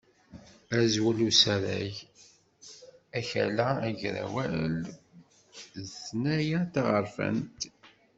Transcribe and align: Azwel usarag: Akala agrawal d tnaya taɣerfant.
Azwel 0.77 1.19
usarag: 1.29 1.93
Akala 3.19 3.67
agrawal 3.87 4.57
d 5.83 5.85
tnaya 5.97 6.61
taɣerfant. 6.73 7.59